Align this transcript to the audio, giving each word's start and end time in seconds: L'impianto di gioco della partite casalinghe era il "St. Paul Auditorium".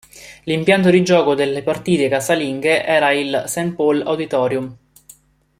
L'impianto 0.45 0.89
di 0.89 1.03
gioco 1.03 1.35
della 1.35 1.61
partite 1.61 2.09
casalinghe 2.09 2.83
era 2.83 3.11
il 3.11 3.43
"St. 3.45 3.75
Paul 3.75 4.01
Auditorium". 4.03 4.75